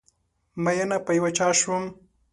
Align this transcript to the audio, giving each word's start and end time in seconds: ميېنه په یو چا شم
ميېنه 0.63 0.97
په 1.05 1.11
یو 1.17 1.27
چا 1.37 1.47
شم 1.59 1.83